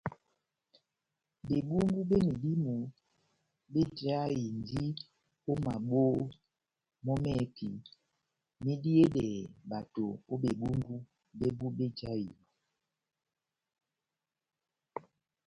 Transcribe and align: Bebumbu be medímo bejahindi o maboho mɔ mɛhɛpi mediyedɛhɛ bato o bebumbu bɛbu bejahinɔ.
Bebumbu 1.47 1.99
be 2.09 2.17
medímo 2.27 2.75
bejahindi 3.73 4.85
o 5.51 5.53
maboho 5.65 6.23
mɔ 7.05 7.13
mɛhɛpi 7.23 7.67
mediyedɛhɛ 8.63 9.51
bato 9.69 10.05
o 10.31 10.33
bebumbu 10.41 10.95
bɛbu 11.37 11.65
bejahinɔ. 11.77 12.37